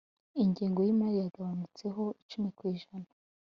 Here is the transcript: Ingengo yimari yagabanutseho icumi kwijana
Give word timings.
Ingengo 0.43 0.79
yimari 0.87 1.17
yagabanutseho 1.21 2.03
icumi 2.21 2.49
kwijana 2.57 3.07